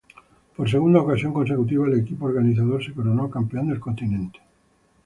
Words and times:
Por 0.55 0.67
segunda 0.67 0.99
ocasión 1.05 1.31
consecutiva, 1.31 1.85
el 1.85 1.99
equipo 1.99 2.25
organizador, 2.25 2.83
se 2.83 2.91
coronó 2.91 3.29
campeón 3.29 3.67
del 3.67 3.79
continente. 3.87 4.39